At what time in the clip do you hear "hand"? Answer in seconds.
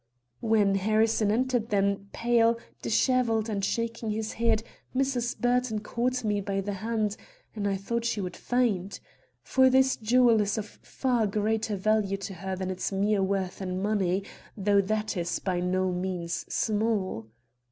6.73-7.15